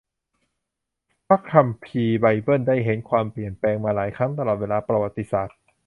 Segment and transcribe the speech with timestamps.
[1.27, 5.57] พระคัมภีร์ไบเบิลได้เห็นความเปลี่ยนแปลงมาหลายครั้งตลอดเวลาประวัติศาสตร์